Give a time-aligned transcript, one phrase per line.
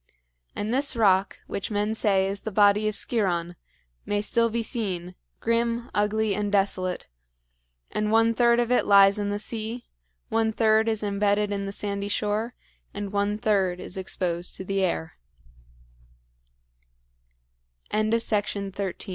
[0.55, 3.55] And this rock, which men say is the body of Sciron,
[4.03, 7.07] may still be seen, grim, ugly, and desolate;
[7.91, 9.85] and one third of it lies in the sea,
[10.29, 12.55] one third is embedded in the sandy shore,
[12.95, 15.17] and one third is exposed to the air.
[17.93, 18.11] IV.
[18.11, 18.93] WRESTLER AND WRONG DOER.